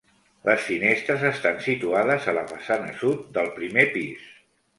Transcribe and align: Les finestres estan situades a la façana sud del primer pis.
Les 0.47 0.61
finestres 0.69 1.25
estan 1.29 1.59
situades 1.65 2.25
a 2.25 2.33
la 2.39 2.45
façana 2.53 2.89
sud 3.03 3.23
del 3.37 3.53
primer 3.61 3.87
pis. 3.95 4.27